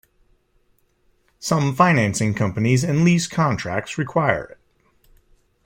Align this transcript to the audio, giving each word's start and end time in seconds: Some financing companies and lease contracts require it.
Some 1.37 1.75
financing 1.75 2.33
companies 2.33 2.83
and 2.83 3.03
lease 3.03 3.27
contracts 3.27 3.99
require 3.99 4.45
it. 4.45 4.57